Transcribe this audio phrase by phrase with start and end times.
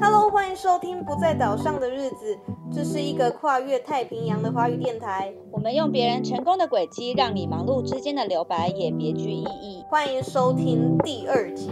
[0.00, 2.34] Hello，欢迎收听《不在岛上的日子》，
[2.74, 5.34] 这是一个跨越太平洋的华语电台。
[5.50, 9.84] 我们用别人成功的轨迹，让你忙碌之间的留白也别具意义。
[9.90, 11.68] 欢迎收听第二集。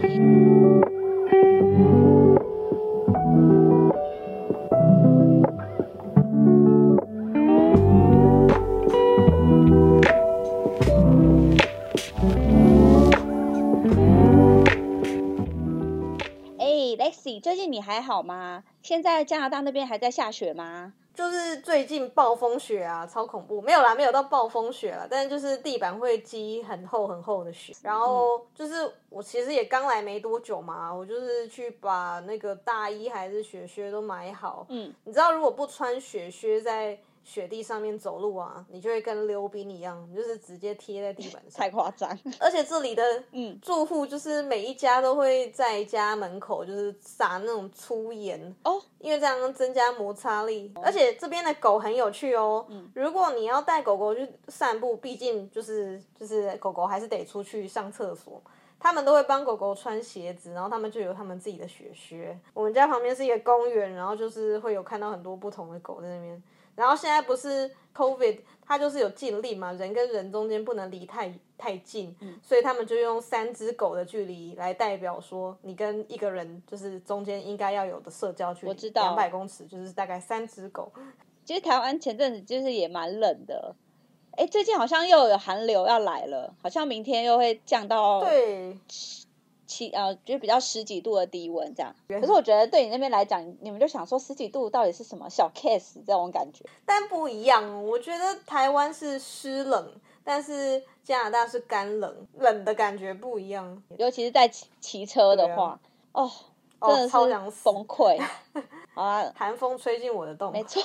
[17.47, 18.61] 最近你还好吗？
[18.81, 20.91] 现在加拿大那边还在下雪吗？
[21.15, 23.61] 就是最近暴风雪啊，超恐怖。
[23.61, 27.73] 没有啦，没有到暴风雪了，但是就是地板会积很厚很厚的雪。
[27.81, 34.65] 然后就是我其实也刚来没多久嘛，我就是去把那个大衣还是雪靴都买好。
[34.67, 41.51] 嗯，你知道如果不穿雪靴在雪地上面走路啊，你就会跟溜冰一样，你就是直接贴在地板上。
[41.59, 42.09] 太夸张。
[42.39, 50.71] 而且这里的嗯住户就是每一家都会在家门口就是撒那种粗盐哦，因为这样增加摩擦力。
[50.81, 58.41] 而且这边的狗很有趣哦，嗯如果你要带狗狗去散步，毕竟就是就是狗狗还是得出去上厕所。
[58.79, 62.39] 他们都会帮狗狗穿鞋子，然后他们就有他们自己的雪靴。
[62.53, 66.43] 我们家旁边是一个公园，然后就是会有看到很多不同的狗在那边。
[66.77, 80.91] 然后现在不是 COVID，它就是有禁令嘛，人跟人中间不能离太太近，所以他们就用三只狗的距离来代表说，你跟一个人就是中间应该要有的社交距离，我知道两百公尺，就是大概三只狗。
[81.43, 83.75] 其实台湾前阵子就是也蛮冷的。
[84.31, 88.77] 哎，最近好像又有寒流要来了，好像明天又会降到对，
[89.67, 91.93] 七呃，就是比较十几度的低温这样。
[92.07, 96.65] 可是我觉得对你那边来讲，你们就想说十几度到底是什么小 case 这种感觉？
[96.85, 97.81] 但不一样哦。
[97.81, 99.91] 我觉得台湾是湿冷，
[100.23, 103.83] 但是加拿大是干冷，冷的感觉不一样。
[103.97, 105.79] 尤其是在骑骑车的话，
[106.13, 106.31] 哦，
[106.81, 108.19] 真的哦，超想崩溃。
[108.95, 110.81] 好啊，寒风吹进我的洞，没错，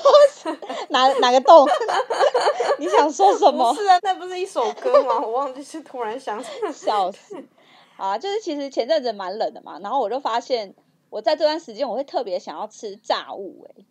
[0.90, 1.66] 哪哪个洞？
[2.78, 3.80] 你想说什么不？
[3.80, 5.18] 是啊，那不是一首歌吗？
[5.18, 6.70] 我忘记是突然想起来。
[6.72, 7.42] 笑死！
[8.02, 10.74] 好啊，就是其实前阵子蛮冷的嘛，然后我就发现
[11.08, 13.86] 我在这段时间我会特别想要吃炸物、欸，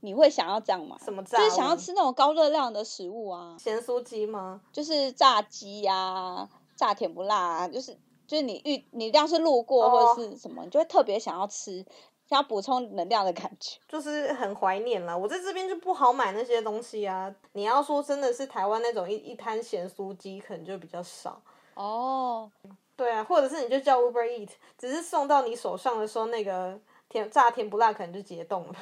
[0.00, 0.96] 你会想要这样吗？
[1.04, 1.38] 什么炸？
[1.38, 4.60] 就是想要吃那种高热量的食物啊，咸酥鸡吗？
[4.72, 11.86] 就是炸鸡呀、炸甜不辣啊，就是就是你遇你要是路过哦或者是什么，你就会特别想要吃，
[12.28, 13.78] 想要补充能量的感觉。
[13.88, 15.16] 就是很怀念啦。
[15.16, 17.32] 我在这边就不好买那些东西啊。
[17.52, 21.40] 你要说真的是台湾那种一一摊咸酥鸡，可能就比较少。
[21.74, 22.50] 哦，
[22.96, 26.78] 对啊，或者是你就叫 Uber Eat，只是送到你手上的时候，那个
[27.08, 28.74] 甜炸甜不辣可能就解冻了，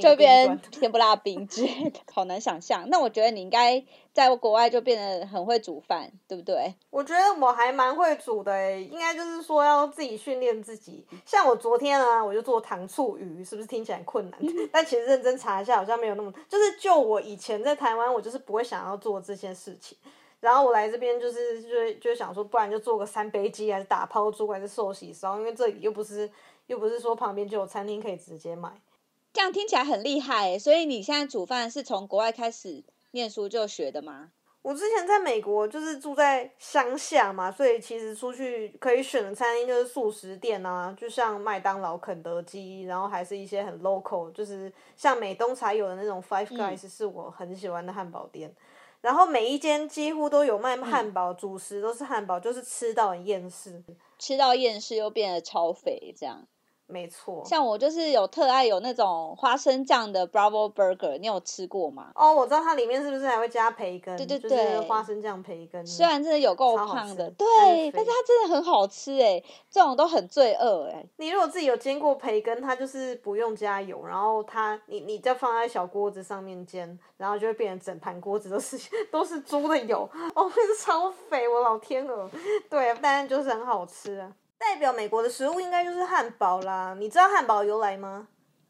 [0.00, 2.88] 就变甜不辣冰之类的，好难想象。
[2.88, 6.74] 那我觉得你应该在国外就变得很会煮饭，对不对？
[6.90, 11.06] 我觉得我还蛮会煮的诶，应该就是说要自己训练自己。
[11.24, 14.40] 像我昨天啊，我就做糖醋鱼，是不是听起来困难？
[14.72, 19.96] 但其实认真查一下，好像没有那么，就是就我以前在台湾，我就是不会想要做这件事情。
[20.40, 26.30] 然后我来这边就是就就想说，不然就做个三杯鸡，还是打抛猪，还是寿喜烧，因为这里又不是
[26.66, 28.72] 又不是说旁边就有餐厅可以直接买。
[29.32, 34.32] 这样听起来很厉害耶，所以你现在煮饭是从国外开始念书就学的吗？
[34.62, 48.54] 我之前在美国就是住在乡下嘛，所以其实出去可以选的餐厅就是素食店啊，就像麦当劳、肯德基，然后还是一些很 local，就是像美东才有的那种 Five Guys，、是我很喜欢的汉堡店。
[49.00, 53.82] 然后每一间几乎都有卖汉堡，主食都是汉堡，就是吃到很厌世。
[54.18, 56.46] 吃到厌世又变得超肥，这样。
[56.90, 57.42] 没错。
[57.44, 62.10] 像我就是有特爱有那种花生酱的 Bravo Burger，你有吃过吗？
[62.14, 64.16] 哦，我知道它里面是不是还会加培根？
[64.16, 65.86] 对对就是对花生酱培根。
[65.86, 71.04] 虽然真的有够胖的，对，但是它真的很好吃哎，这种都很罪恶哎。
[71.16, 78.78] 你如果自己有煎过培根，它就是不用加油，然后它你你再放在小锅子上面煎，然后就会变成整盘锅子都是
[79.10, 82.28] 都是猪的油，哦，那 个超肥，我老天鹅。
[82.68, 84.32] 对，但是就是很好吃啊。
[84.60, 86.94] 代表美国的食物应该就是汉堡啦。
[86.98, 88.28] 你知道汉堡由来吗？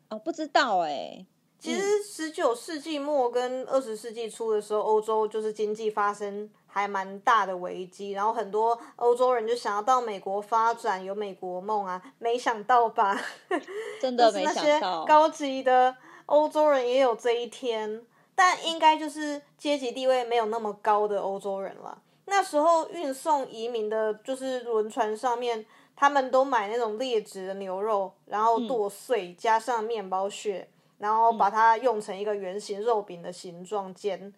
[0.08, 1.26] 哦，不知道哎，
[1.58, 13.20] 其实十九世纪末跟二十世纪初的时候，欧洲就是经济发生还蛮大的危机，然后很多欧洲人就想要到美国发展，有美国梦啊，没想到吧？
[14.00, 15.04] 真的没想到。
[15.04, 15.96] 高级的
[16.26, 22.00] 欧洲人也有这一天，但应该就是阶级地位没有那么高的欧洲人了。
[22.26, 25.66] 那时候运送移民的，就是轮船上面，
[26.00, 30.66] 他们都买那种劣质的牛肉，然后剁碎，加上面包屑，
[30.96, 34.32] 然后把它用成一个圆形肉饼的形状煎。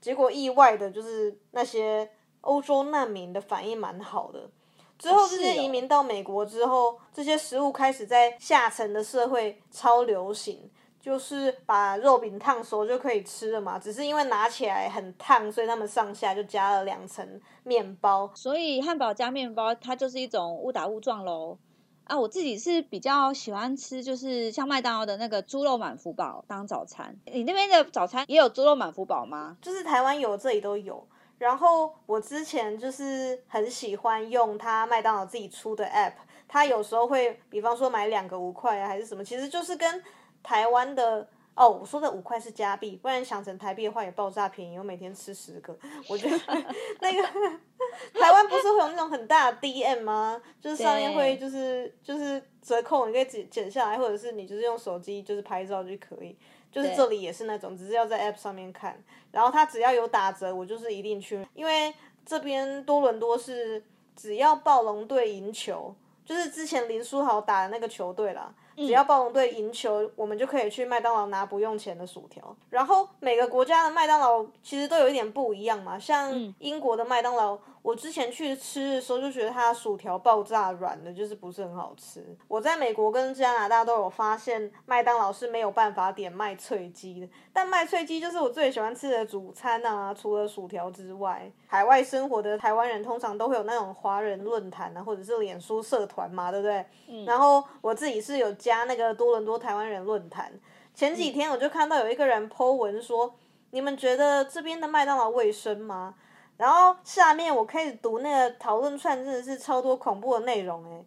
[0.00, 2.08] 结果意外的就是那些
[2.42, 4.48] 欧洲难民的反应蛮好的，
[4.96, 10.70] 之后这些移民到美国之后，这些食物开始在下层的社会超流行，
[11.08, 13.78] 就是把肉饼烫熟就可以吃了嘛。
[13.78, 17.26] 只是因为拿起来很烫，所以他们上下就加了两层
[17.64, 18.30] 面包。
[18.34, 21.56] 所以汉堡加面包，它就是一种误打误撞喽。
[22.04, 27.16] 啊，我自己是比较喜欢吃，就是像麦当劳的那个猪肉满福堡当早餐。
[27.24, 29.56] 你那边的早餐也有猪肉满福堡吗？
[29.62, 31.08] 就是台湾有，这里都有。
[31.38, 36.12] 然后我之前就是很喜欢用它麦当劳自己出的 app，
[36.46, 40.02] 它有时候会，比方说买两个五块啊，还是什么，其实就是跟
[40.42, 44.78] 台湾的哦，我说的五块是加币，不然想成台币的话也爆炸便宜。
[44.78, 45.76] 我每天吃十个，
[46.08, 46.36] 我觉得
[47.00, 47.22] 那个
[48.20, 50.40] 台湾不是会有那种很大的 DM 吗？
[50.60, 56.36] 就是上面会就是就是折扣，你可以剪剪下来，或者是你就是用手机就是拍照就可以。
[56.70, 59.02] 就是这里也是那种，只是要在 App 上面看，
[59.32, 61.92] 然后它只要有打折，我就是一定去，因为
[62.26, 63.82] 这边多伦多是
[64.14, 65.94] 只要暴龙队赢球，
[66.26, 68.54] 就是之前林书豪打的那个球队啦，
[68.86, 72.56] 只要暴龙队赢球，我们就可以去麦当劳拿不用钱的薯条。
[72.70, 82.36] 然后每个国家的麦当劳其实都有一点不一样嘛，像英国的麦当劳，我之前去吃的时候就觉得它的薯条爆炸软的，就是不是很好吃。
[82.46, 96.84] 我在美国跟加拿大都有发现，麦当劳是没有办法点麦脆鸡的，但麦脆鸡就是我最喜欢吃的主餐啊，除了薯条之外，海外生活的台湾人通常都会有那种华人论坛啊，或者是脸书社团嘛，对不对？
[97.24, 100.52] 然后我自己是有加那个多伦多台湾人论坛，
[100.94, 103.34] 前几天我就看到有一个人 po 文说，
[103.70, 106.14] 你们觉得这边的麦当劳卫生吗？
[106.58, 111.04] 然后下面我开始读那个讨论串，真的是超多恐怖的内容哎，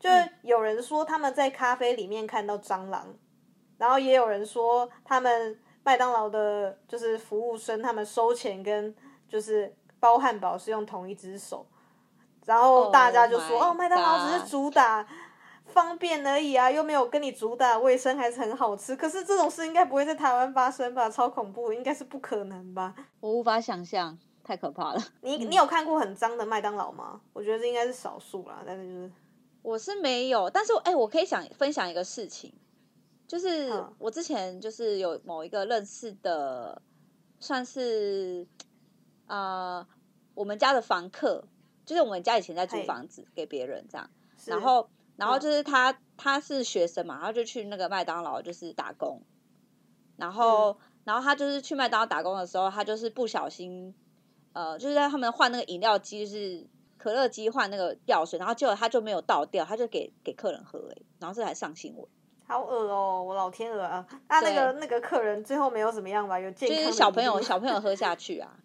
[0.00, 3.06] 就是有人说他们在咖啡里面看到蟑螂，
[3.78, 8.92] 然后也有人说他们麦当劳的就是服务生，他们收钱跟
[9.28, 11.66] 就是包汉堡是用同一只手，
[12.46, 15.06] 然后大家就说 Oh 哦，麦当劳只是主打
[15.66, 18.96] 方便而已啊，又没有跟你主打卫生，还是很好吃。
[18.96, 21.10] 可是这种事应该不会在台湾发生吧？
[21.10, 22.94] 超恐怖，应该是不可能吧？
[23.20, 25.02] 我无法想象，太可怕了。
[25.22, 27.20] 你你有看过很脏的麦当劳吗？
[27.32, 29.12] 我觉得这应该是少数啦，但是就是
[29.62, 32.52] 我是没有，但是哎、我可以想分享一个事情，
[33.26, 33.92] 就是嗯。
[33.98, 36.82] 我之前就是有某一个认识的，
[37.40, 38.46] 算是
[39.26, 39.84] 呃
[40.34, 41.48] 我们家的房客，
[41.86, 44.10] 就是我们家以前在租房子给别人这样，
[44.44, 45.40] 然后然后嗯。
[45.40, 49.22] 就是他他是学生嘛，然后就去那个麦当劳就是打工，
[50.18, 50.76] 然后、嗯。
[51.04, 53.94] 然后他就是去麦当劳打工的时候，他就是不小心，
[54.54, 56.66] 呃，就是在他们换那个饮料机，就是
[56.96, 62.06] 可乐机换那个药水，然后结果他就没有倒掉，他就给给客人喝、欸，然后这才上新闻，
[62.46, 64.06] 好恶哦、我老天鹅啊！
[64.28, 66.40] 那，那个那个客人最后没有怎么样吧？
[66.40, 68.56] 有健就康就是小朋友 小朋友喝下去啊，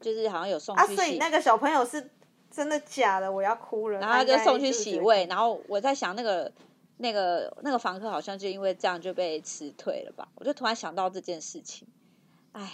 [0.00, 2.10] 就是好像有送啊，去洗，所以那个小朋友是
[2.50, 3.30] 真的假的？
[3.30, 4.00] 我要哭了。
[4.00, 6.50] 然后他就送去洗胃，然后我在想那个。
[6.96, 10.28] 那个那个房客好像就因为这样就被辞退了吧？
[10.36, 12.03] 我就突然想到这件事情，哎，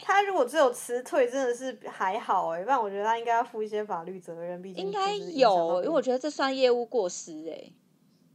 [0.04, 7.72] 他如果只有辞退，真的是还好哎、不然我觉得他应该要负一些法律责任，毕竟应该有，因为我觉得这算业务过失哎、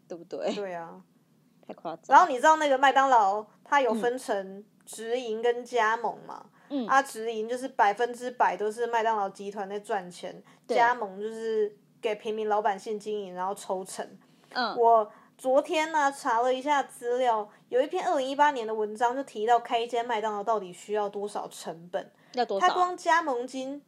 [0.07, 0.53] 对不对？
[0.53, 1.01] 对啊。
[1.67, 2.15] 太夸张。
[2.15, 6.45] 然后你知道那个麦当劳，它有分成直营跟加盟嘛？
[6.69, 14.07] 嗯啊，直营就是百分之百都是麦当劳集团在赚钱，加盟就是给平民老百姓经营，然后抽成。
[14.51, 22.09] 嗯，我昨天呢、查了一下资料，有一篇二零一八年的文章就提到开一间麦当劳到底需要多少成本。
[22.31, 22.65] 要多少？
[22.65, 23.81] 他光加盟金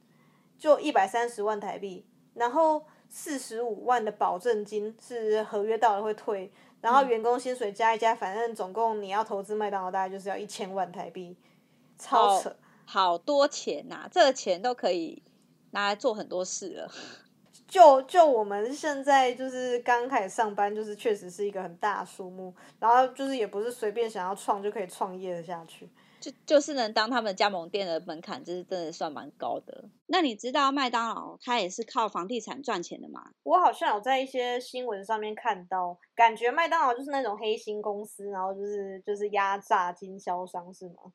[0.60, 6.51] 就一百三十万台币，然后四十五万的保证金是合约到了会退，
[6.82, 11.38] 然嗯后员工薪水加一加，反正总共你要投资麦当劳大概就是要一千万台币，
[11.98, 12.53] 超扯。
[12.84, 15.24] 好多钱呐、这个钱都可以
[15.72, 16.91] 拿来做很多事了。
[17.67, 25.89] 就就我们现在就是刚开始上班，就是确实是一个很大的数目，然后就是也不是随便想要创就可以创业的下去。
[26.19, 29.88] 就就是能当他们加盟店的门槛，就是真的算蛮高的。
[30.07, 33.31] 那你知道麦当劳它也是靠房地产赚钱的吗？
[33.43, 41.13] 我好像有在一些新闻上面看到，感觉麦当劳就是那种黑心公司，然后就是就是压榨经销商是吗？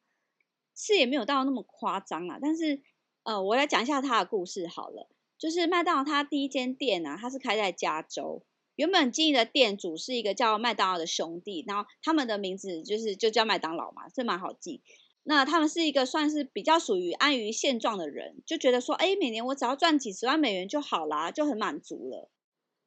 [0.76, 2.80] 是也没有到那么夸张啊，但是
[3.24, 5.08] 呃，我来讲一下它的故事好了。
[5.42, 8.44] 就是麦当劳它第一间店啊，它是开在加州，
[8.76, 14.82] 原本经营的店主是一个叫麦当劳的兄弟，然后他们的名字就是就叫麦当劳嘛，这蛮好记。
[15.24, 22.30] 那他们是一个算是比较属于安于现状的人，就觉得说，哎，每年我只要赚几十万美元就好啦，就很满足了。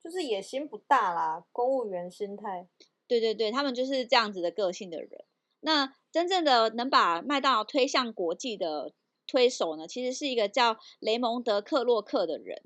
[0.02, 2.70] 就是野心不大啦，公务员心态。
[3.06, 5.26] 对对对，他们就是这样子的个性的人。
[5.60, 8.94] 那真正的能把麦当劳推向国际的
[9.28, 12.62] 推手呢，其实是一个叫雷蒙德·克洛克的人。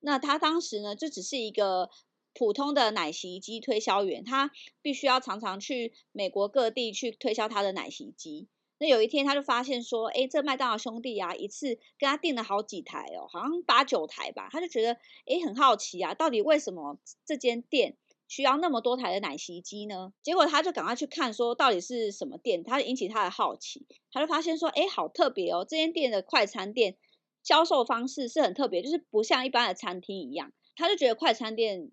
[0.00, 1.90] 那他当时呢，就只是一个
[2.34, 4.50] 普通的奶昔机推销员，他
[4.80, 8.48] 必须要常常去美国各地去推销他的奶昔机。
[8.78, 14.48] 那有一天，他就发现说，哎，这麦当劳兄弟啊，一次跟他订了好几台哦，好像八九台吧。
[14.50, 14.94] 他就觉得，
[15.26, 17.96] 哎，很好奇啊，到底为什么这间店
[18.32, 20.14] 需要那么多台的奶昔机呢？
[20.22, 26.96] 结果他就赶快去看，说到底是什么店，他引起他的好奇，他就发现说，哎，好特别哦，这间店的快餐店
[27.42, 30.50] 销售方式是很特别，就是不像一般的餐厅一样。
[30.76, 31.90] 他就觉得快餐店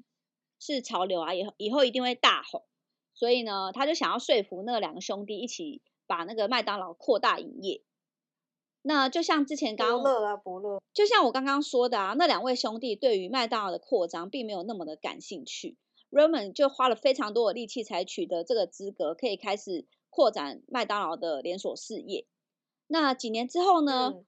[0.60, 2.64] 是潮流啊，以后以后一定会大红，
[3.14, 5.82] 所以呢，他就想要说服那两个兄弟一起。
[6.10, 7.84] 把那个麦当劳扩大营业，
[8.82, 15.78] 那就像之前刚刚乐啊伯乐，就像我刚刚说的啊，那两位兄弟对于麦当劳的扩张并没有那么的感兴趣
[16.12, 22.26] ，Raymond 就花了非常多的力气才取得这个资格，可以开始扩展麦当劳的连锁事业。
[22.88, 24.24] 那几年之后呢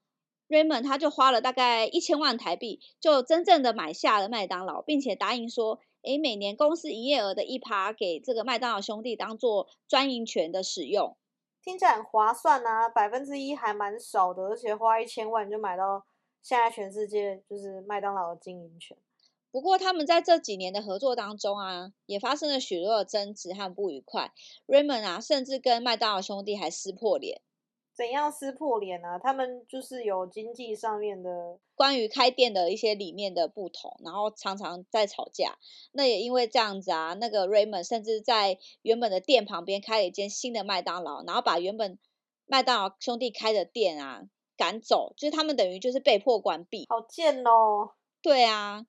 [0.48, 11.16] ，Raymond 他就花了大概一千万台币，就真正的买下了麦当劳，并且答应说，诶，每年公司营业额的一趴给这个麦当劳兄弟当做专营权的使用。
[11.62, 16.04] 听起来很划算啊，百分之一还蛮少的，而且花一千万就买到
[16.42, 18.96] 现在全世界就是麦当劳的经营权。
[19.52, 24.32] 不过他们在这几年的合作当中啊，也发生了许多的争执和不愉快。
[24.66, 27.42] Raymond 啊，甚至跟麦当劳兄弟还撕破脸。
[27.94, 29.18] 怎样撕破脸呢？
[29.22, 35.58] 他们就是有经济上面的关于开店的一些理念的不同，然后常常在吵架。
[35.92, 41.98] 那也因为这样子啊，那个 Raymond 甚至在原本的店旁边开了一间新的麦当劳，然后把原本
[42.46, 44.22] 麦当劳兄弟开的店啊
[44.56, 46.86] 赶走，就是他们等于就是被迫关闭。
[46.88, 47.90] 好贱哦！
[48.22, 48.86] 对啊，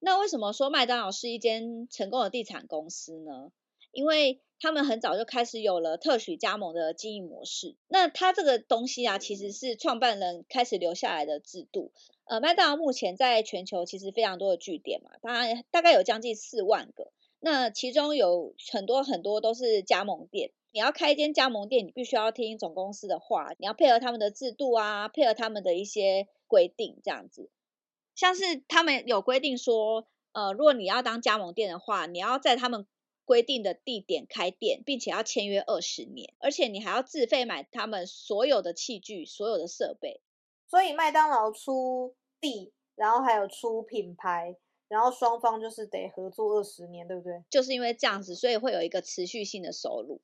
[0.00, 3.52] 那为什么说麦当劳是一间成功的地产公司呢？
[3.92, 7.76] 因为他们很早就开始有了特许加盟的经营模式。
[7.88, 11.92] 那它这个东西啊，其实是创办人开始留下来的制度。
[12.24, 17.10] 呃，麦当劳目前在全球其实非常多的据点嘛，当然大概有将近四万个。
[17.40, 20.52] 那其中有很多很多都是加盟店。
[20.72, 27.50] 你要开一间加盟店，你必须要听总公司的话，你要配合他们的制度啊，配合他们的一些规定这样子。
[28.14, 32.86] 像是他们有规定说，呃，如果你要当加盟店的话，你要在他们
[33.24, 40.20] 规定的地点开店，并且要签约二十年，而且你还要自费买他们所有的器具、所有的设备。
[40.66, 44.56] 所以麦当劳出地，然后还有出品牌，
[44.88, 47.42] 然后双方就是得合作二十年，对不对？
[47.48, 50.20] 就是因为这样子，所以会有一个持续性的收入。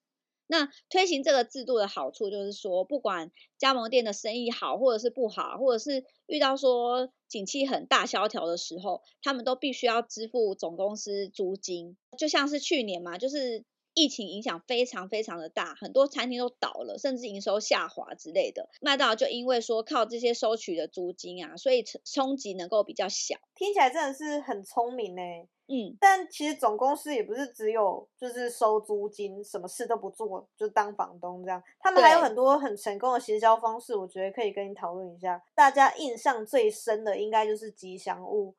[0.49, 11.97] 那推行这个制度的好处就是说，不管加盟店的生意好或者是不好，或者是遇到说景气很大萧条的时候，他们都必须要支付总公司租金。
[12.17, 18.69] 就像是去年嘛，就是疫情影响非常非常的大，很多餐厅都倒了，甚至营收下滑之类的。
[18.81, 23.37] 麦当劳就因为说靠这些收取的租金啊，所以冲击能够比较小。
[23.55, 25.23] 听起来真的是很聪明呢。
[25.69, 31.61] 嗯，但其实总公司也不是只有就是收租金，什么事都不做，就当房东这样。
[31.81, 35.43] 他们还有很多很成功的行销方式，我觉得可以跟你讨论一下。
[35.57, 38.55] 大家印象最深的应该就是吉祥物，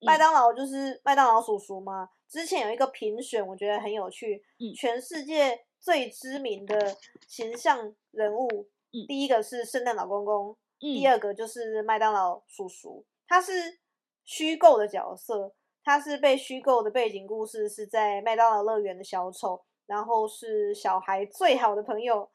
[0.00, 2.10] 麦当劳就是麦当劳叔叔嘛？
[2.28, 4.42] 之前有一个评选，我觉得很有趣，
[4.76, 6.94] 全世界最知名的
[7.26, 8.68] 形象人物，
[9.08, 13.80] 第一个是圣诞老公公，第二个就是麦当劳叔叔，他是
[14.24, 15.54] 虚构的角色。
[15.82, 22.30] 他是被虚构的背景故事是在麦当劳乐园的小丑，然后是小孩最好的朋友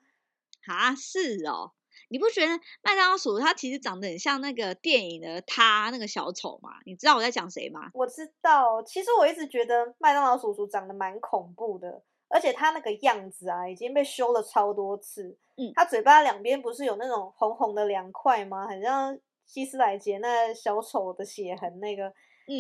[0.67, 1.73] 啊，是哦，
[2.09, 6.71] 你不觉得麦当劳叔叔他其实长得很像那个电影的他那个小丑吗？
[6.85, 7.91] 你知道我在讲谁吗？
[7.93, 15.37] 我知道，其实我一直觉得麦当劳叔叔长得蛮恐怖的，而且他那个样子啊，已经被修了超多次。
[15.57, 18.67] 嗯，他嘴巴两边不是有那种红红的两块吗？
[18.67, 22.11] 很像希斯莱杰那小丑的血痕那个。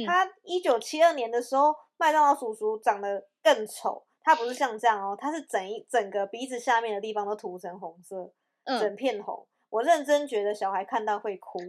[0.05, 4.05] 他一九七二年的时候，麦当劳叔叔长得更丑。
[4.23, 8.33] 他不是像这样哦，他是整一整个鼻子下面的地方都涂成红色，
[8.65, 9.47] 整片红。
[9.69, 11.59] 我认真觉得小孩看到会哭。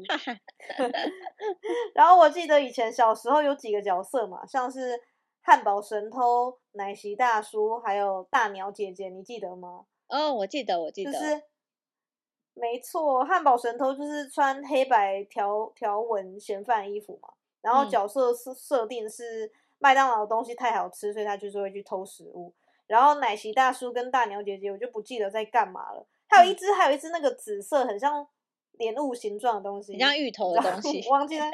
[1.94, 4.98] 然后我记得以前小时候有几个角色嘛，像是
[5.42, 9.84] 汉堡神偷、奶昔大叔，还有大鸟姐姐，你记得吗？
[10.08, 11.12] 哦，我记得，我记得。
[11.12, 11.42] 就是，
[12.54, 17.34] 没错，汉堡神偷就是穿黑白条条纹嫌犯衣服嘛。
[17.66, 22.54] 然后角色设设定是麦当劳的东西太好吃，所以他就是会去偷食物。
[22.86, 26.06] 然后奶昔大叔跟大鸟姐姐，我就不记得在干嘛了。
[26.28, 28.24] 还有一只，还有一只那个紫色很像
[28.74, 31.46] 莲雾形状的东西，很像芋头的东西，忘记了。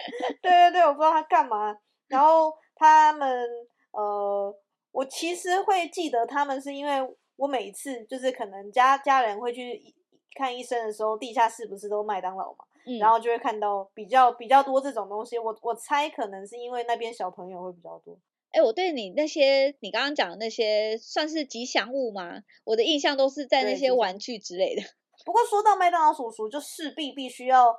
[0.42, 1.74] 对对对，我不知道它干嘛。
[2.08, 3.48] 然后他们
[3.92, 4.54] 呃，
[4.90, 9.94] 我其实会记得他们，是因为我每次就是可能家家人会去
[10.34, 12.66] 看医生的时候，地下室不是都麦当劳嘛？
[12.86, 15.38] 嗯然后就会看到比较比较多这种东西。
[15.38, 18.18] 我我猜可能是因为那边小朋友会比较多。
[18.50, 22.42] 哎，我对你那些你刚刚讲的那些算是吉祥物吗？
[22.64, 24.82] 我的印象都是在那些玩具之类的。
[25.24, 27.74] 不过说到麦当劳叔叔，就势必必须要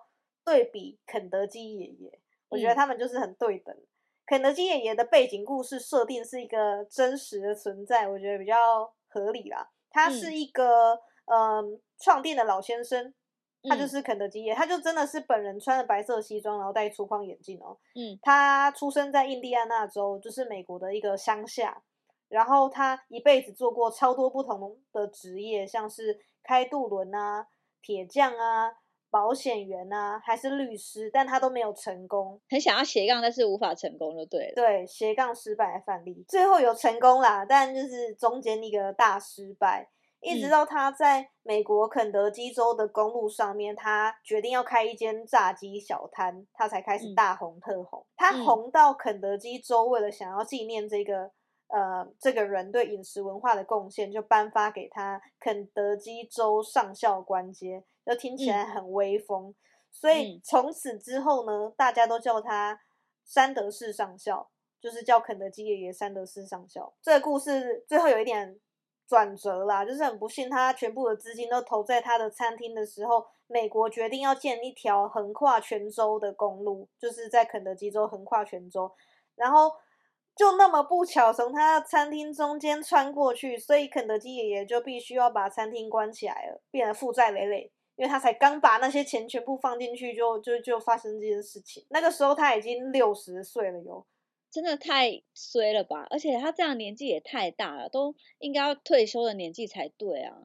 [0.45, 2.19] 对比肯德基爷爷，
[2.49, 3.75] 我觉得嗯他们就是很对等。
[4.25, 9.69] 肯德基爷爷的背景故事设定是一个真实的存在，我觉得比较合理啦。
[9.91, 10.95] 他是嗯一个
[11.25, 13.13] 嗯创店的老先生，
[13.63, 17.77] 他就嗯是肯德基爷，他就真的是本人穿着白色西装，然后戴粗框眼镜哦。
[17.95, 21.81] 嗯他出生在印第安纳州，就是美国的一个乡下。
[22.29, 27.45] 然后他一辈子做过超多不同的职业，像是开渡轮啊、
[27.79, 28.71] 铁匠啊、
[29.11, 32.41] 保险员啊，还是律师，但他都没有成功。
[32.49, 34.53] 很想要斜杠，但是无法成功就对了。
[34.55, 39.89] 对，斜杠失败的范例，最后有成功啦，但就是中间一个大失败。
[40.23, 48.05] 一直嗯到他在美国肯德基州的公路上面，他决定要开一间炸鸡小摊，他才开始嗯大红特红。
[48.15, 51.29] 他嗯红到肯德基州为了想要纪念这个
[51.67, 59.53] 呃这个人对饮食文化的贡献，就颁发给他肯德基州上校官阶，就听起来很威风。
[59.91, 62.79] 所以嗯从此之后呢，大家都叫他
[63.25, 64.49] 山德士上校，
[64.79, 66.93] 就是叫肯德基爷爷山德士上校。
[67.01, 68.59] 这个故事最后有一点
[69.13, 78.91] 转折啦，就是很不幸，他全部的资金都投在他的餐厅的时候，美国决定要建一条横跨全州的公路，就是在肯德基州横跨全州，
[79.35, 79.71] 然后。
[80.35, 87.71] 就那么不巧从他的餐厅中间穿过去，所以肯德基爷爷就必须要把餐厅关起来了，变得负债累累。
[87.95, 91.85] 因为他才刚把那些钱全部放进去就，就就发生这件事情。
[91.89, 94.03] 那个时候他已经六十岁了哟，
[94.53, 96.05] 真的太衰了吧！
[96.11, 100.37] 而且他这样年纪也太大了，都应该要退休的年纪才对啊。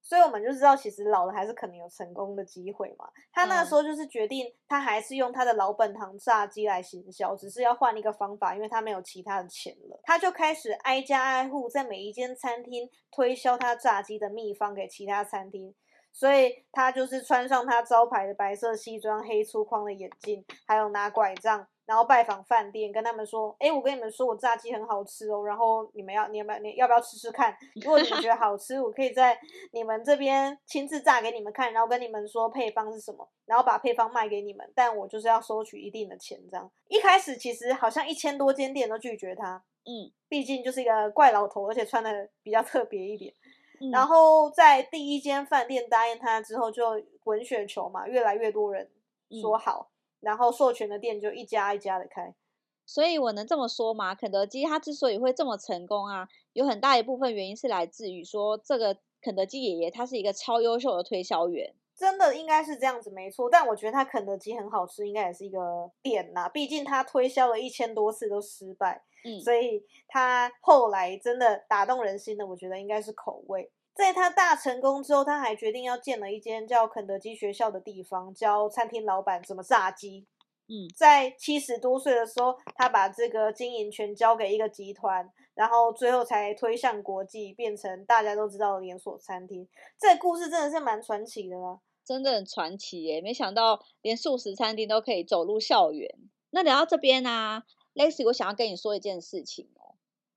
[0.00, 3.08] 所以我们就知道，其实老了还是可能有成功的机会嘛。
[3.30, 10.00] 他那个嗯时候就是决定，他还是用他的老本行炸鸡来行销，只是要换一个方法，因为他没有其他的钱了。
[10.02, 15.74] 他就开始挨家挨户，在每一间餐厅推销他炸鸡的秘方给其他餐厅。
[16.10, 27.56] 所以他就是穿上他招牌的白色西装、黑粗框的眼镜，还有拿拐杖，然后拜访饭店，跟他们说：“哎，我跟你们说，我炸鸡很好吃哦，然后你们要，你们你要不要吃吃看？
[27.82, 29.38] 如果你们觉得好吃，我可以在
[29.72, 36.38] 你们这边亲自炸给你们看，然后跟你们说配方是什么，然后把配方卖给你们，但我就是要收取一定的钱。
[36.50, 43.34] 这样一开始其实好像一千多间店都拒绝他，嗯，毕竟就是一个怪老头，而且穿的比较特别一点。
[43.80, 48.88] 嗯然后在第一间饭店答应他之后，就滚雪球嘛，越来越多人
[49.40, 49.90] 说嗯好，
[50.22, 52.34] 然后授权的店就一家一家的开。
[52.86, 54.14] 所以我能这么说吗？
[54.14, 61.74] 肯德基它之所以会这么成功啊，有很大一部分原因是来自于说这个肯德基爷爷他是一个超优秀的推销员。
[61.94, 63.48] 真的应该是这样子，没错。
[63.48, 66.48] 但我觉得他肯德基很好吃，应该也是一个点呐。
[66.48, 73.70] 毕竟他推销了一千多次都失败，嗯所以他后来真的打动人心的，我觉得应该是口味。
[73.94, 80.26] 在他大成功之后，他还决定要建了一间叫肯德基学校的地方，教餐厅老板怎么炸鸡。
[80.68, 89.68] 嗯在七十多岁的时候，他把这个经营权交给一个集团，然后最后才推向国际，变成大家都知道的连锁餐厅。
[89.98, 91.80] 这个故事真的是蛮传奇的啦。
[92.04, 93.20] 真的很传奇耶！
[93.20, 96.08] 没想到连素食餐厅都可以走入校园。
[96.50, 99.94] 那聊到这边呢、l e x i 我想要跟你说一件事情哦，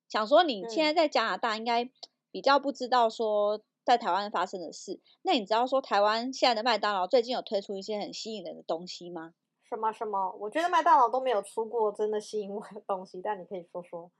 [0.10, 1.90] 想说你现在在加拿大应该
[2.36, 5.00] 比较不知道说在台湾发生的事。
[5.22, 9.34] 那你知道说台湾现在的麦当劳最近有推出一些很吸引人的东西吗？
[9.64, 10.36] 什么什么？
[10.42, 14.12] 我觉得麦当劳都没有出过真的吸引我的东西，但你可以说说。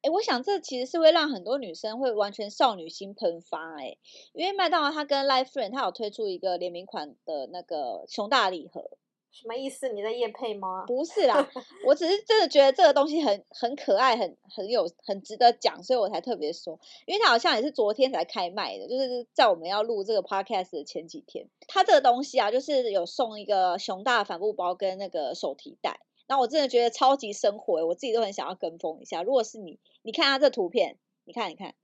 [0.00, 3.96] 哎，我想这其实是会让很多女生会完全少女心喷发哎，
[4.32, 8.98] 因为麦当劳它跟 Life Friend 它有推出一个联名款的那个熊大礼盒，
[9.32, 9.88] 什么意思？
[9.88, 10.84] 你在夜配吗？
[10.86, 11.48] 不是啦，
[11.86, 29.22] 我只是真的觉得这个东西很很可爱，很很有很值得讲，所以我才特别说，因为它好像也是昨天才开卖的，就是在我们要录这个 podcast 的前几天，它这个东西啊，就是有送一个熊大帆布包跟那个手提袋，然后我真的觉得超级生活欸，我自己都很想要跟风一下。
[29.22, 31.74] 如果是你，你看它这图片，你看你看，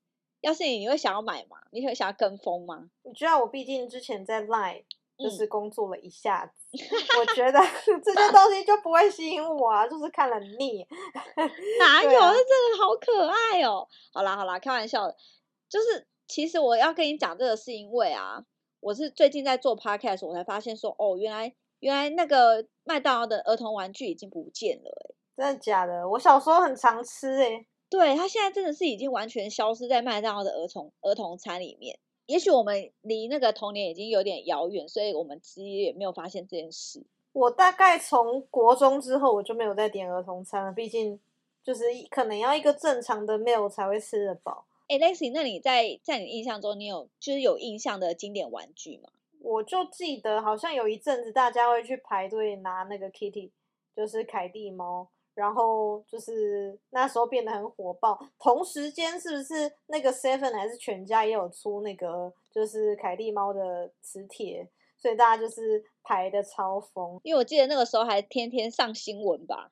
[0.42, 1.56] 要是你，你会想要买吗？
[1.70, 2.90] 你会想要跟风吗？
[3.04, 4.84] 你知道我毕竟之前在 Line
[5.18, 6.78] 就嗯是工作了一下子，
[7.18, 7.58] 我觉得
[8.04, 10.86] 这些东西就不会吸引我啊，就是看了腻。
[11.80, 12.08] 哪有？
[12.08, 13.86] 对啊这真的好可爱哦！
[14.12, 15.16] 好啦好啦，开玩笑的，
[15.68, 18.44] 就是其实我要跟你讲这个，是因为啊，
[18.80, 26.08] 我是最近在做 podcast，我才发现说，哦，原来原来那个麦当劳的儿童玩具已经不见了欸真的假的？
[26.10, 31.98] 我小时候很常吃欸诶、对，它现在真的是已经完全消失在麦当劳的儿童儿童餐里面。
[32.28, 37.02] 也许我们离那个童年已经有点遥远，所以我们其实也没有发现这件事。
[37.32, 41.18] 我大概从国中之后，我就没有再点儿童餐了，毕竟
[41.64, 44.66] 就是可能要一个正常的 meal 才会吃得饱。
[44.88, 49.08] 哎，Lexi，那你在在你印象中，你有就是有印象的经典玩具吗？
[49.40, 53.50] 我就记得好像有一阵子大家会去排队拿那个 Kitty，
[53.96, 58.18] 就是凯蒂猫，然后就是那时候变得很火爆。
[58.38, 67.20] 同时间是不是那个 Seven 还是全家也有出那个就是凯蒂猫的磁铁，所以大家就是排的超疯。
[67.22, 69.70] 因为我记得那个时候还天天上新闻吧。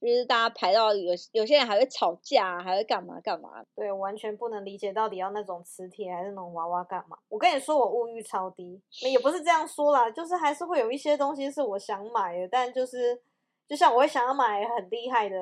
[0.00, 3.64] 就是大家排到有有些人还会吵架，还会干嘛干嘛？
[3.74, 7.18] 对，完全不能理解到底要那种磁铁还是那种娃娃干嘛？
[7.28, 13.20] 我跟你说，我物欲超低，也不是这样说啦，就是还是会有一些东西是我想买的，但就是
[13.68, 15.38] 就像我会想要买很厉害的。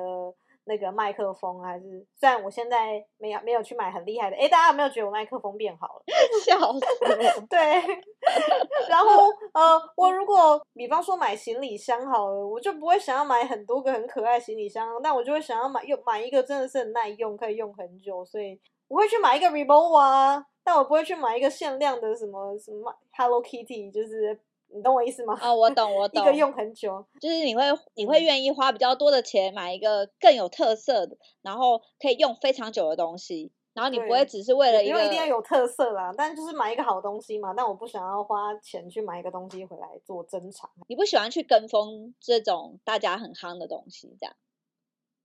[0.69, 6.03] 那个麦克风还是，虽然我现在没有没有去买很厉害的，哎，大家有没有觉得我麦克风变好了？
[6.43, 7.47] 笑死！
[7.49, 7.57] 对，
[8.89, 18.59] 然后呃，我如果比方说买行李箱好了，我就不会想要买很多个很可爱行李箱，但我就会想要买用买一个真的是很耐用，可以用很久，所以
[18.89, 24.37] 我会去买一个 Revolve 啊，但我不会去买一个限量的什么什么 Hello Kitty，就是。
[24.73, 25.37] 你懂我意思吗？
[25.41, 26.21] 啊，我懂，我懂。
[26.23, 27.63] 一个用很久，就是你会
[27.95, 36.13] 你会愿意花比较多的钱买一个更有特色的，然后可以用非常久的东西，然后你不会只是为了一个，一定要有特色啦。
[36.17, 40.69] 但就是买一个好东西嘛，但我不想要花钱去买一个东西回来做珍藏。
[40.87, 44.35] 你不喜欢去跟风这种大家很夯的东西，这样。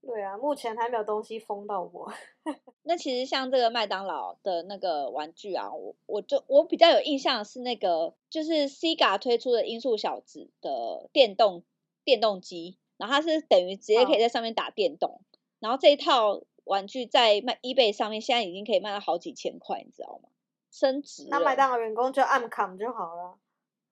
[0.04, 2.12] 对啊，目前还没有东西封到我。
[2.82, 11.62] 那其实像这个麦当劳的那个玩具啊，我我就我比较有印象是那个，就是 Sega 推出的音速小子的电动
[12.04, 15.20] 电动机，然后它是等于直接可以在上面打电动，
[15.60, 20.28] 然后这一套玩具在卖 eBay 上面现在已经可以卖到好几千块，你知道吗？
[20.72, 21.28] 升值。
[21.30, 23.38] 那麦当劳员工就按卡就好了。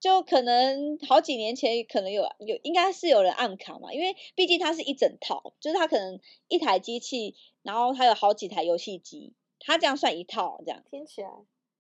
[0.00, 10.82] 就可能好几年前可能有有应该是有人按卡嘛，因为毕竟它是一整套，就是它可能一台机器，然后它有好几台游戏机，它这样算一套这样。
[10.90, 11.28] 听起来，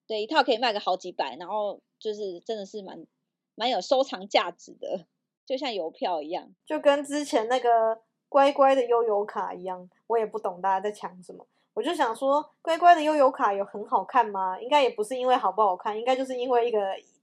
[0.06, 3.06] 对，一套可以卖个好几百，然后就是真的是蛮
[3.54, 5.06] 蛮有收藏价值的，
[5.46, 14.60] 就像邮票一样，就跟之前那个乖乖的悠游卡一样，我也不懂大家在抢什么，我就想说乖乖的悠游卡有很好看吗？
[14.60, 16.78] 应该也不是因为好不好看，应该就是因为一个。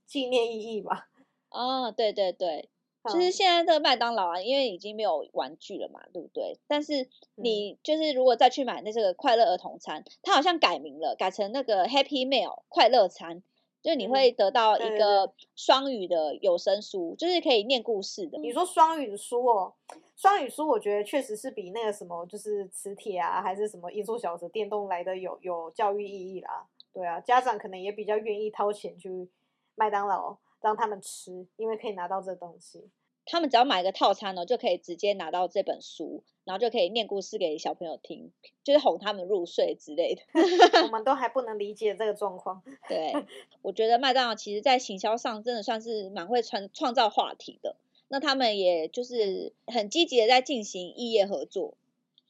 [0.08, 1.08] 纪念意义吧。
[1.50, 2.68] 哦， 对对对，
[3.08, 6.58] 其实现在这个麦当劳啊，因为已经没有玩具了嘛，对不对？
[6.66, 13.42] 但是你就是如果再去买那这个快乐儿童餐，它好像改名了，改成那个 Happy Meal 快乐餐，
[13.82, 18.38] 就你会得到一个双语的有声书，就是可以念故事的。
[18.38, 19.74] 你说双语书哦，
[20.16, 26.66] 双语书我觉得确实是比那个什么就是磁铁啊，还是什么音速小子电动来的有有教育意义啦。
[26.92, 29.30] 对啊，家长可能也比较愿意掏钱去。
[29.78, 32.90] 麦当劳让他们吃，因为可以拿到这东西。
[33.30, 38.32] 他们只要买个套餐呢，就可以直接拿到这本书，然后就可以念故事给小朋友听，
[38.64, 40.22] 就是哄他们入睡之类的。
[40.82, 42.62] 我们都还不能理解这个状况。
[42.88, 43.12] 对，
[43.62, 47.76] 我觉得麦当劳其实在行销上真的算是蛮会创创造话题的。
[48.08, 51.77] 那他们也就是很积极的在进行异业合作。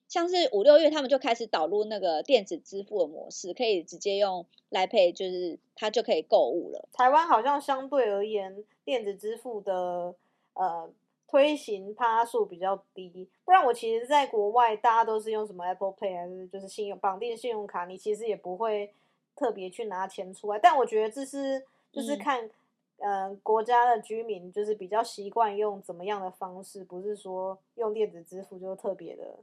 [0.08, 6.88] 像是五六月，他们就开始导入那个电子支付的模式，可以直接用来 Pay，就是它就可以购物了。
[6.92, 10.14] 台湾好像相对而言，电子支付的
[10.54, 10.90] 呃
[11.28, 13.28] 推行趴数比较低。
[13.44, 18.94] 不然我其实在国外，大家都是用什么 Apple Pay 还是就是信用绑定信用卡，你其实也不会
[19.36, 20.58] 特别去拿钱出来。
[20.58, 22.48] 但我觉得这是就是看
[22.96, 29.38] 呃国家的居民就是比较习惯用怎么样的方式，不是说用电子支付就特别的。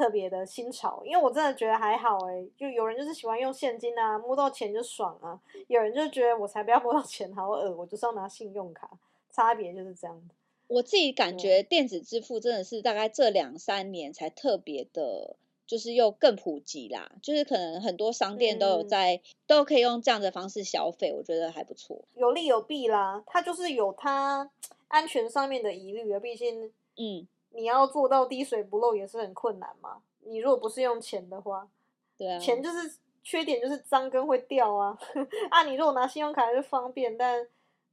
[0.00, 8.90] 特别的新潮，因为我真的觉得还好哎，就有人就是喜欢用现金啊，摸到钱就爽啊；有人就觉得我才不要摸到钱，好恶，我就是要拿信用卡，
[9.30, 10.30] 差别就是这样。
[10.68, 15.36] 我自己感觉电子支付真的是大概这两三年才特别的，
[15.66, 22.00] 就是又更普及啦，就是可能很多商店都有在，都可以用这样的方式消费，我觉得还不错。
[22.14, 24.50] 有利有弊啦，它就是有它
[24.88, 27.28] 安全上面的疑虑啊，毕竟嗯。
[27.50, 30.02] 你要做到滴水不漏也是很困难嘛。
[30.20, 31.68] 你如果不是用钱的话，
[32.16, 34.96] 对啊，钱就是缺点就是脏跟会掉啊。
[35.50, 37.46] 啊，你如果拿信用卡就方便，但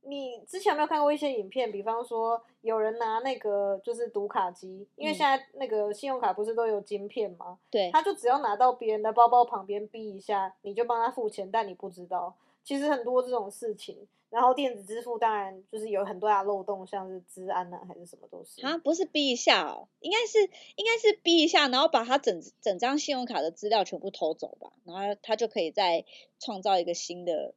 [0.07, 1.71] 你之前有没有看过一些影片？
[1.71, 7.59] 比方说有人拿那个就是读卡机，因为现在那个信用卡不是都有晶片吗？
[7.69, 14.07] 对，他就只要拿到别人的包包旁边逼一下，你就帮他付钱，但你不知道，其实很多这种事情。
[14.29, 20.41] 然后电子支付当然就是有很多大漏洞，像是治安啊还是什么都是啊，不是逼一下哦，应该是
[20.75, 26.03] 应该是逼一下，然后把他整整张信用卡的资料全部偷走吧，然后他就可以再
[26.39, 27.53] 创造一个新的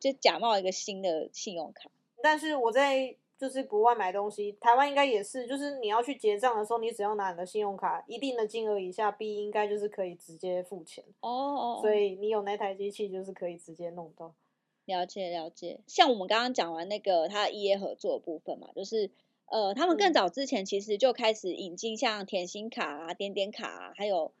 [0.00, 1.88] 就假冒一个新的信用卡。
[2.22, 11.04] 但是我在就是国外买东西，台湾应该也是，就是你要去结账的时候，你只要拿你的信用卡一定的金额以下，B 应该就是可以直接付钱。
[11.20, 14.34] 哦，所以你有那台机器，就是可以直接弄到。
[14.86, 19.10] 了解了解，像我们刚刚讲完那个它 EA 合作的部分嘛，就是
[19.46, 24.32] 呃，他们更早之前其实就开始引进像甜心卡啊、点点卡啊，还有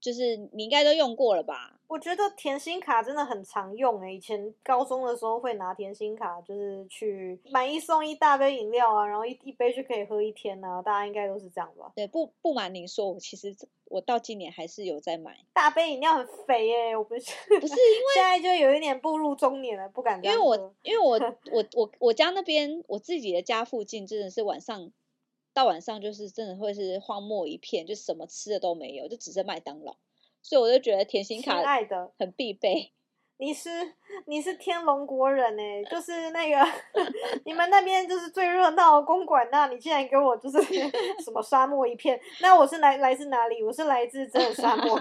[0.00, 1.74] 就是你应该都用过了吧？
[1.88, 11.90] 我觉得甜心卡真的很常用诶，以前高中的时候会拿甜心卡，就是去买一送一大杯饮料啊，然后一一杯就可以喝一天啊，大家应该都是这样吧？
[11.96, 13.56] 对，不不瞒您说，我其实
[13.86, 21.18] 我到今年还是有在买大杯饮料，很肥耶，我不是不是因为 现在就有一点步入中年了，不敢因为我因为我
[21.50, 24.92] 我我我家那边我自己的家附近真的是晚上
[25.52, 29.96] 到晚上就是真的会是荒漠一片，就什么吃的都没有，就只剩麦当劳。
[30.42, 32.92] 所以我就觉得甜心卡爱的很必备。
[33.40, 33.70] 你是
[34.26, 36.56] 你是天龙国人哎，就是那个
[37.46, 40.60] 你们那边就是最热闹的公馆那，你竟然给我就是
[41.22, 42.20] 什么沙漠一片？
[42.40, 43.62] 那我是来来自哪里？
[43.62, 44.98] 我是来自真的沙漠。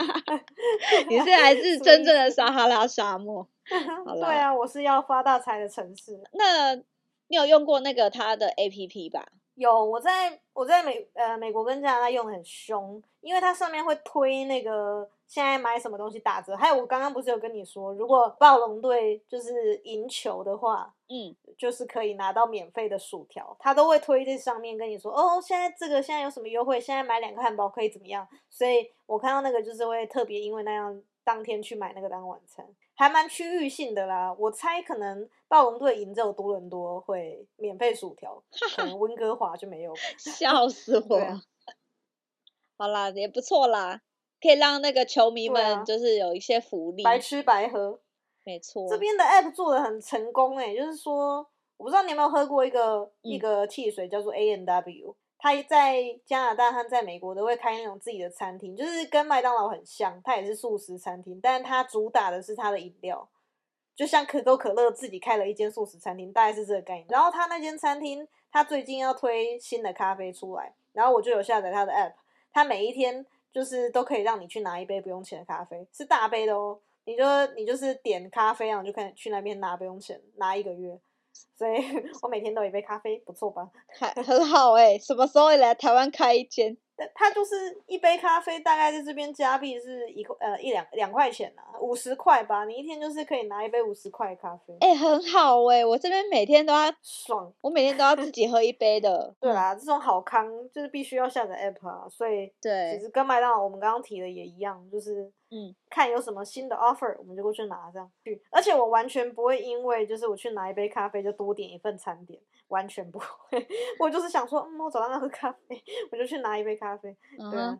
[1.09, 3.47] 你是来自真正的撒哈拉沙漠。
[3.67, 6.21] 对啊，我是要发大财的城市。
[6.33, 9.27] 那你有用过那个它的 A P P 吧？
[9.57, 32.63] 有，我在我在美呃美国跟加拿大用的很凶，因为它上面会推那个现在买什么东西打折，还有我刚刚不是有跟你说，如果暴龙队就是赢球的话，嗯，就是可以拿到免费的薯条，它都会推在上面跟你说，哦，现在这个现在有什么优惠，现在买两个汉堡可以怎么样，所以我看到那个就是会特别因为那样当天去买那个当晚餐。
[32.97, 38.43] 还蛮区域性的啦，我猜可能暴龙队赢只有多伦多会免费薯条，
[38.75, 39.93] 可能温哥华就没有。
[40.17, 41.19] 笑死我！
[42.75, 44.01] 好啦，也不错啦，
[44.41, 48.01] 可以让那个球迷们就是有一些福利，白吃白喝。
[48.43, 55.15] 没错，这边的 app 做的很成功诶，就是说，我不知道你有没有喝过一个一个汽水叫做 A N W。
[55.39, 63.29] 他在加拿大和在美国都会开那种自己的餐厅，就是跟麦当劳很像，它也是素食餐厅，但是它主打的是它的饮料，
[63.95, 67.05] 就像可口可乐自己开了一间素食餐厅，大概是这个概念。
[67.09, 72.13] 然后他那间餐厅，他最近要推新的咖啡出来，然后我就有下载他的 app，
[72.51, 77.23] 他每一天就是都可以让你去拿一杯不用钱的咖啡，是大杯的哦，你就
[77.55, 80.99] 你就是点咖啡啊，就可以去那边拿不用钱，拿一个月。
[81.57, 81.73] 所以
[82.21, 83.69] 我每天都一杯咖啡，不错吧？
[83.99, 86.77] 还很好哎，什么时候来台湾开一间？
[87.13, 92.65] 它就是一杯咖啡，大概在这边加币是一块呃一两两块钱呐，五十块吧。
[92.65, 94.75] 你一天就是可以拿一杯五十块咖啡。
[94.79, 99.33] 哎，很好哎，我这边每天都要爽，我每天都要自己喝一杯的。
[99.39, 102.07] 对啦，这种好康就是必须要下载 app 啊。
[102.09, 105.31] 所以对，其实跟麦当劳我们刚刚提的也一样，就是。
[105.49, 108.43] 嗯，看有什么新的 offer，我们就过去拿这样去。
[108.51, 113.67] 而且我完全不会因为就是我去拿一杯咖啡就多点一份餐点，完全不会。
[113.99, 117.15] 我就是想说，嗯，我早上要喝咖啡，我就去拿一杯咖啡。
[117.51, 117.77] 对啊。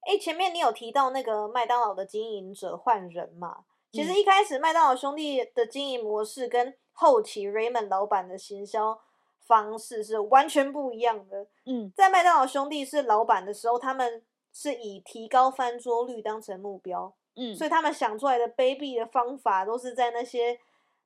[0.00, 3.64] 哎，前面你有提到那个麦当劳的经营者换人嘛？
[3.92, 9.00] 其实一开始麦当劳兄弟的经营模式跟后期 Raymond 老板的行销
[9.46, 11.46] 方式是完全不一样的。
[11.66, 14.22] 嗯，在麦当劳兄弟是老板的时候，他们。
[14.56, 20.56] 是以提高翻桌率当成目标，嗯，所以他们想出来的卑鄙的方法，都是在那些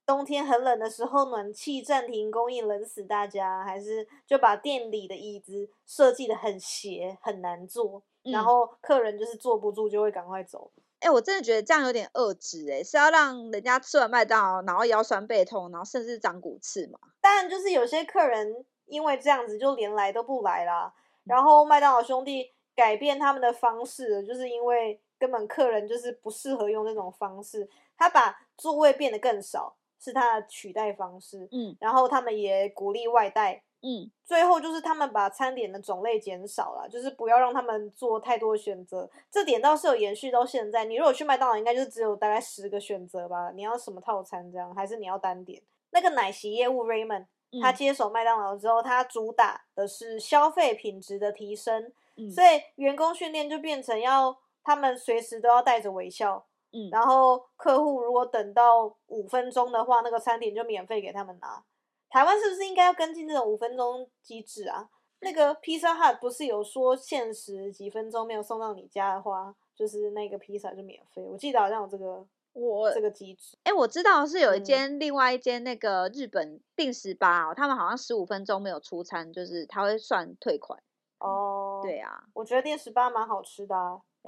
[0.08, 10.70] 冬天很冷的时候，暖气暂停供应，冷死大家，还是就把店里的椅子设计的很斜，很难坐，然后客人就是坐不住，就会赶快走。
[11.00, 16.98] 哎，我真的觉得这样有点恶质，哎，是要让人家吃完麦当劳，然后腰酸背痛，然后甚至长骨刺嘛？
[17.20, 20.94] 当然，就是有些客人因为这样子，就连来都不来啦。
[21.24, 22.54] 然后麦当劳兄弟。
[22.78, 31.48] 改变他们的方式，就是因为根本客人就是不适合用这种方式，他把座位变得更少，是他的取代方式。
[31.52, 33.62] 嗯，然后他们也鼓励外带。
[33.80, 39.08] 嗯，最后就是他们把餐点的种类减少了，就是不要让他们做太多选择。
[39.30, 40.84] 这点倒是有延续到现在。
[40.84, 43.52] 你如果去麦当劳，应该就只有大概十个选择吧？
[43.54, 45.62] 你要什么套餐这样，还是你要单点？
[45.90, 47.26] 那个奶昔业务 Raymond，
[47.62, 51.92] 他接手麦当劳之后，他主打的是消费品质的提升。
[52.34, 61.64] 所以员工训练就变成要他们随时都要带着微笑，嗯，然后客户如果等到五分钟的话，那个餐点就免费给他们拿。
[62.10, 64.88] 台湾是不是应该要跟进这种五分钟机制啊？
[65.20, 71.26] 那个披萨 hut 不是有说限时几分钟没有送到你家的话，就是那个披萨就免费。
[71.28, 73.56] 我记得好像有这个我这个机制。
[73.64, 80.80] 哎，我知道是有一间另外一间那个日本定时吧，哦，他们好像十五分钟没有出餐，就是他会算退款。
[81.18, 83.74] 哦，对啊，我觉得定十八蛮好吃的，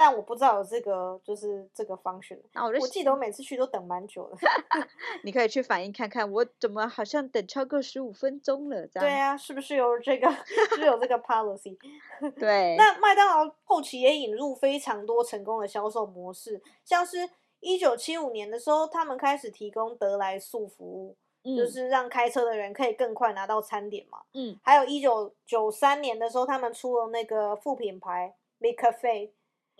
[0.02, 2.40] 但我不知道有这个就是这个 function。
[2.54, 4.36] 那我就我记得我每次去都等蛮久的。
[5.22, 8.86] 你可以去反映看看，我怎么好像等超过十五分钟了？
[8.86, 11.76] 这样对啊，是不是有这个，是不是有这个 policy？
[12.40, 17.18] 对， 那麦当劳后期也引入非常多成功的销售模式，像是
[17.60, 24.20] 一九七五年的时候，他们开始提供得来速服务，就嗯是让开车的人可以更快拿到餐点嘛。
[24.32, 29.32] 嗯还有一九九三年的时候，他们出了那个副品牌 Big Cafe，嗯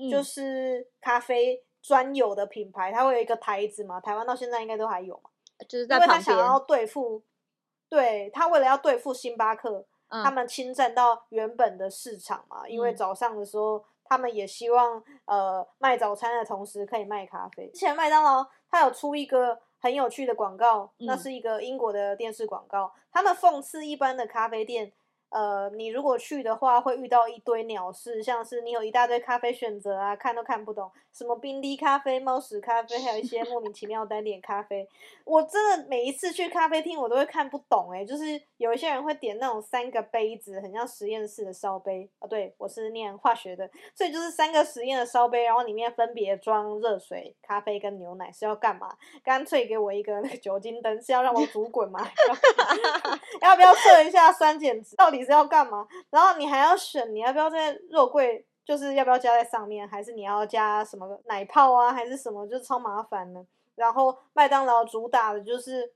[0.08, 5.30] 就是咖啡专有的品牌，它会有一个台子嘛，台湾到现在应该都还有嘛，
[5.68, 7.22] 就是因为他想要对付，
[7.88, 17.68] 对他为了要对付星巴克，嗯他们侵占到原本的市场嘛，因为嗯早上的时候，他们也希望呃卖早餐的同时可以卖咖啡。
[17.70, 24.92] 之前麦当劳它有出一个很有趣的广告，那嗯是一个英国的电视广告，他们讽刺一般的咖啡店。
[25.30, 34.88] 呃，你如果去的话，会遇到一堆鸟事，像是你有一大堆咖啡选择啊，看都看不懂，什么冰滴咖啡、猫屎咖啡，还有一些莫名其妙单点咖啡。
[35.24, 42.26] 我真的每一次去咖啡厅，我都会看不懂哎、就是有一些人会点那种三个杯子，很像实验室的烧杯啊。
[42.26, 48.96] 对我是念化学的，所以就是三个实验的烧杯，然后里面分别装热水、咖啡跟牛奶，是要干嘛？
[49.22, 52.00] 干脆给我一个那个酒精灯，是要让我煮滚吗？
[53.42, 54.96] 要不要测一下酸碱值？
[54.96, 55.86] 到底是要干嘛？
[56.10, 63.44] 然后你还要选你要不要在肉桂，就是要不要加在上面，还是你要加什么奶泡啊，还是什么，就是超麻烦的。
[63.74, 65.92] 然后麦当劳主打的就是，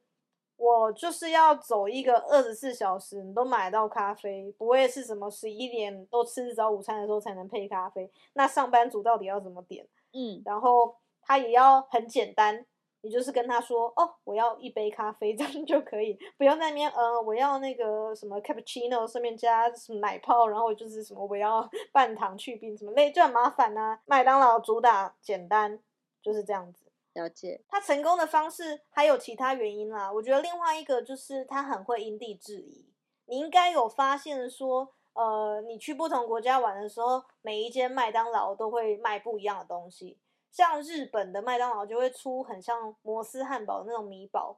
[0.56, 8.10] 我就是要走一个二十四小时你都买到咖啡，不会是什么十一点都吃早午餐的时候才能配咖啡。
[8.32, 9.86] 那上班族到底要怎么点？
[10.12, 12.66] 嗯然后它也要很简单，
[13.04, 25.78] 你就是跟他说哦，我要一杯咖啡，这样就可以，不要在那边呃，我要那个什么 cappuccino 顺便加什么奶泡，然后就是什么我要 半糖去冰什么类，就很麻烦呐、麦当劳主打简单，
[26.22, 26.86] 就是这样子。
[27.12, 30.10] 了解，他成功的方式还有其他原因啦。
[30.10, 32.88] 我觉得另外一个就是他很会因地制宜。
[33.26, 40.18] 你应该有发现说，呃，你去不同国家玩的时候，每一间麦当劳都会卖不一样的东西。
[40.54, 44.56] 像日本的麦当劳就会出很像摩斯汉堡的那种米堡，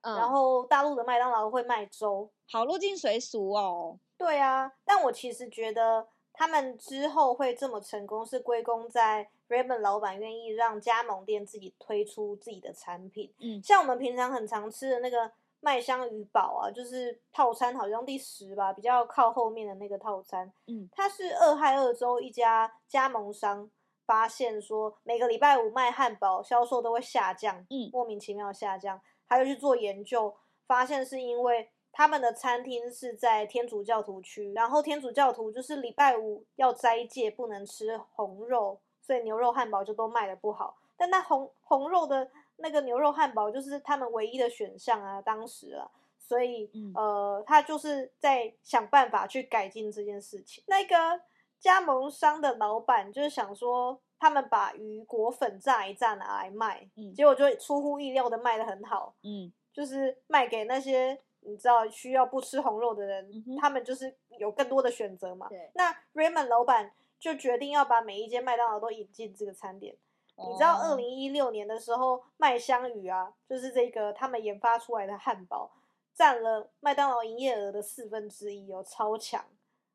[0.00, 2.28] 嗯，然后大陆的麦当劳会卖粥。
[2.50, 13.32] 好入境随俗哦，对啊，但我其实觉得他们之后会这么成功，是归功在 Raymond 老板愿意让加盟店自己推出自己的产品。
[13.38, 15.30] 嗯像我们平常很常吃的那个
[15.60, 20.52] 麦香鱼堡啊，就是套餐好像第十吧，比较靠后面的那个套餐。
[20.66, 23.70] 嗯，它是俄亥俄州一家加盟商
[24.06, 29.00] 发现说，每个礼拜五卖汉堡销售都会下降，嗯莫名其妙下降。
[29.28, 30.32] 他就去做研究，
[30.66, 40.76] 发现是因为他们的餐厅是在天主教徒区，然后天主教徒就是礼拜五要斋戒，不能吃红肉，所以牛肉汉堡就都卖的不好。
[40.96, 50.62] 但那红红肉的那个牛肉汉堡就是他们唯一的选项啊，当时啊，所以、嗯呃，他就是在想办法去改进这件事情。
[50.68, 51.20] 那个
[51.58, 65.48] 加盟商的老板就是想说，他们把鱼果粉炸一炸拿来卖，嗯结果就出乎意料的卖的很好，嗯就是卖给那些你知道需要不吃红肉的人，嗯他们就是有更多的选择嘛。
[65.48, 69.96] 对，那 Raymond 老板就决定要把每一间麦当劳都引进这个餐点。
[70.38, 75.70] 你知道，二哦零一六年的时候，麦香鱼啊，就是这个他们研发出来的汉堡，
[76.14, 79.42] 占了麦当劳营业额的四分之一哦，超强，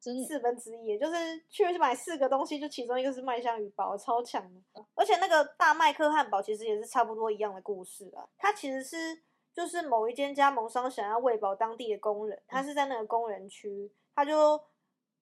[0.02, 4.84] 真四分之一，也就是去买四个东西，就其中一个是麦香鱼堡，超强的。
[4.96, 9.22] 而且那个大麦克汉堡其实也是差不多一样的故事啊，它其实是
[9.54, 14.60] 就是某一间加盟商想要喂饱当地的工人，他是在那个工人区，他就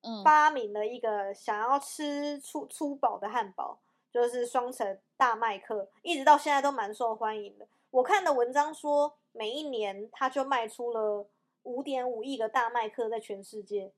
[0.00, 3.78] 嗯发明了一个想要吃粗粗饱的汉堡，
[4.10, 7.68] 就是双层大麦克，一直到现在都蛮受欢迎的。
[7.90, 11.26] 我看的文章说，每一年它就卖出了
[11.64, 13.92] 五点五亿个大麦克在全世界，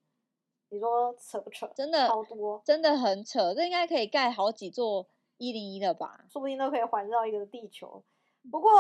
[0.73, 1.71] 你说扯不扯？
[1.75, 5.07] 真的超多，真的很扯，这应该可以盖好几座
[5.37, 6.25] 一零一的吧？
[6.31, 8.03] 说不定都可以环绕一个地球。
[8.51, 8.71] 不过，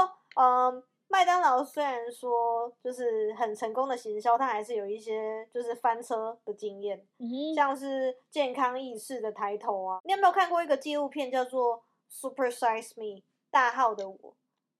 [0.40, 7.06] 嗯，麦当劳虽然说就是很成功的行销，它还是有一些就是翻车的经验。
[7.18, 10.00] 嗯，像是健康意识的抬头啊。
[10.04, 11.76] 你有没有看过一个纪录片叫做
[12.08, 13.20] 《Super Size Me》
[13.50, 14.34] 大号的我？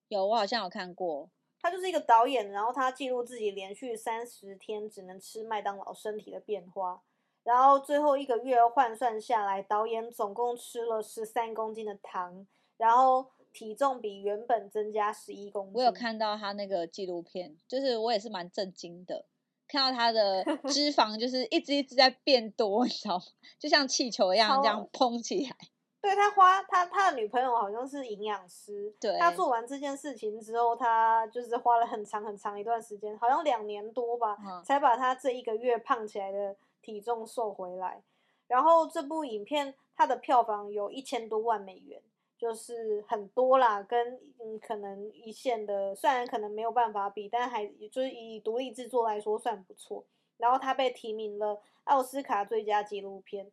[0.08, 1.28] 有我好像有看过，
[1.62, 7.00] 他就是一个导演，然后他记录自己连续三十天只能吃麦当劳身体的变化，
[7.44, 12.44] 然后最后一个月换算下来，导演总共吃了十三公斤的糖，
[12.76, 15.74] 然后体重比原本增加十一公斤。
[15.74, 19.24] 我有看到他那个纪录片，就是我也是蛮震惊的，
[19.68, 23.24] 看到他的 脂肪就是一直一直在变多，你知道吗？
[23.60, 25.56] 就像气球一样这样超膨起来。
[26.02, 38.02] 对他花他他的女朋友好像是营养师，对他做完这件事情之后，他就是花了很长很长一段时间，好像两年多吧，嗯才把他这一个月胖起来的体重瘦回来。
[38.48, 42.02] 然后这部影片它的票房有一千多万美元，
[42.36, 50.04] 就是很多啦，跟嗯可能一线的虽然可能没有办法比，但还就是以独立制作来说算不错。
[50.36, 53.50] 然后他被提名了奥斯卡最佳纪录片，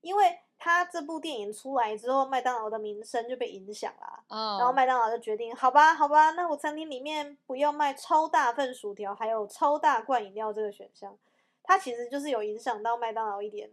[0.00, 4.24] 因为他这部电影出来之后，麦当劳的名声就被影响啦。
[4.28, 11.16] 嗯，然后麦当劳就决定，好吧，好吧，那我餐厅里面不要卖超大份薯条，还有超大罐饮料这个选项。
[11.62, 13.70] 它其实就是有影响到麦当劳一点，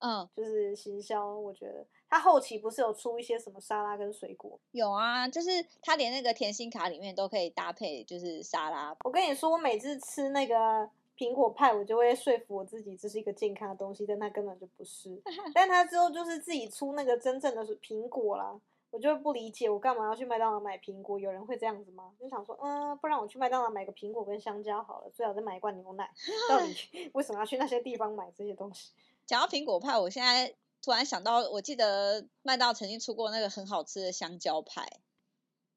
[0.00, 1.32] 嗯，就是行销。
[1.32, 4.58] 我觉得它后期不是有出一些什么沙拉跟水果。
[4.72, 8.96] 有啊，就是他连那个甜心卡里面都可以搭配，就是沙拉。
[9.04, 15.20] 我跟你说，我每次吃那个苹果派，我就会说服我自己这是一个健康的东西，但它根本就不是。
[15.54, 18.60] 但它之后就是自己出那个真正的是苹果啦，
[18.90, 21.18] 我就不理解我干嘛要去麦当劳买苹果？
[21.18, 22.12] 有人会这样子吗？
[22.20, 26.10] 就想说，嗯，不然我去麦当劳买个苹果跟香蕉好了，最好再买一罐牛奶。
[26.48, 28.92] 到底 为什么要去那些地方买这些东西？
[29.26, 34.86] 讲到苹果派，我现在突然想到，我记得麦当劳曾经出过那个很好吃的香蕉派，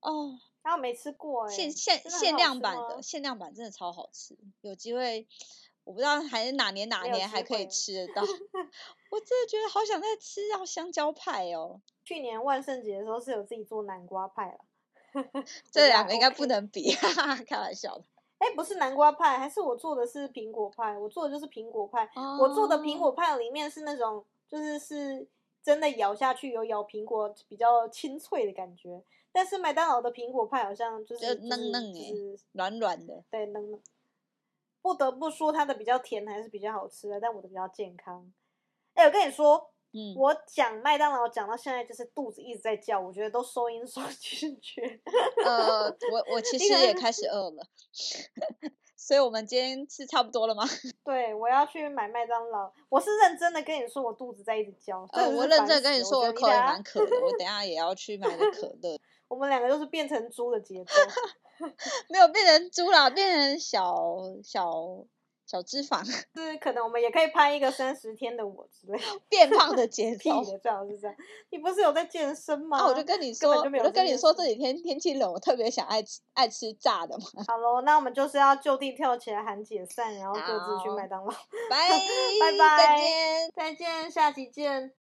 [0.02, 0.38] 哦，
[0.78, 5.28] 没吃过哎、限限限量版的，限量版真的超好吃，有机会，
[5.84, 8.22] 我不知道还是哪年哪年还可以吃得到，
[9.12, 14.60] 我真的觉得好想再吃到香蕉派哦，去年万圣节的时候是有自己做南瓜派了，
[15.72, 18.04] 这两个应该不能比， 哈哈，开玩笑的。
[18.40, 20.98] 哎、不是南瓜派，还是我做的是苹果派？
[20.98, 22.10] 我做的就是苹果派。
[22.40, 25.28] 我做的苹哦果派里面是那种，就是是
[25.62, 33.82] 真的咬下去有咬苹果比较清脆的感觉，但是麦当劳的苹果派好像就是嫩嫩欸就是软软的，对嫩嫩。
[34.82, 38.32] 不得不说它的比较甜还是比较好吃的，但我的比较健康。
[38.94, 45.02] 哎、我跟你说，嗯，我讲麦当劳讲到现在就是肚子一直在叫，我觉得都收音 收进去。
[45.46, 47.68] 呃，我我其实也开始饿了，
[49.02, 50.66] 所以我们今天是差不多了吗？
[51.06, 52.70] 对，我要去买麦当劳。
[52.90, 55.08] 我是认真的跟你说，我肚子在一直叫。
[55.14, 59.00] 呃，我认真跟你说，我口也蛮渴的，我等下也要去买个可 乐。
[59.30, 60.94] 我们两个就是变成猪的节奏。
[62.10, 63.96] 没有变成猪啦，变成小
[64.44, 64.70] 小
[65.50, 69.04] 小脂肪， 就是可能我们也可以拍一个三十天的我之类的。
[69.28, 70.44] 变胖的节屁奏。
[70.52, 71.16] 的，最好是这样。
[71.50, 72.78] 你不是有在健身吗？
[72.78, 77.26] 啊，我就跟你说，就我就跟你说这几天天气冷，我特别想爱吃爱吃炸的嘛。
[77.48, 81.32] 好喽，那我们就是要就地跳起来喊解散，然后各自去麦当劳。
[81.68, 83.52] 拜拜拜再见。
[83.56, 84.94] 再见，下期见。